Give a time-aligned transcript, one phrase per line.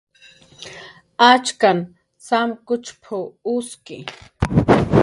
[1.27, 1.79] "Achkan
[2.27, 3.97] samkuchp""mn uski"